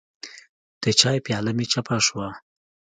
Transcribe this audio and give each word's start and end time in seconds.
د 0.81 0.83
چای 0.99 1.17
پیاله 1.25 1.51
مې 1.57 1.65
چپه 1.71 1.97
شوه. 2.05 2.27